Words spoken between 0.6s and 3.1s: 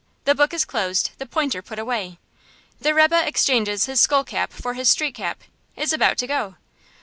closed, the pointer put away. The